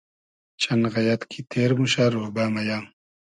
[0.61, 2.79] چئن غئیئد کی تیر موشۂ رۉبۂ مئیۂ